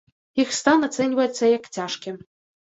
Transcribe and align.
Іх 0.43 0.55
стан 0.59 0.87
ацэньваецца 0.87 1.51
як 1.57 1.69
цяжкі. 1.79 2.17